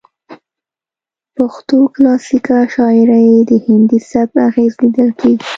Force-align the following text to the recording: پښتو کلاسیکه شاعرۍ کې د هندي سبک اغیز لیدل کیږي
پښتو 1.35 1.77
کلاسیکه 1.95 2.57
شاعرۍ 2.73 3.25
کې 3.33 3.39
د 3.49 3.51
هندي 3.65 3.99
سبک 4.09 4.35
اغیز 4.49 4.73
لیدل 4.81 5.09
کیږي 5.19 5.45